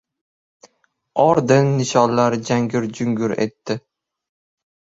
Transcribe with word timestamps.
Orden-nishonlari 1.23 2.41
jangir-jungur 2.49 3.37
etdi. 3.49 3.79